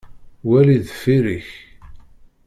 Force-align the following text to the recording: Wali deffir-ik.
Wali 0.49 0.77
deffir-ik. 0.85 1.49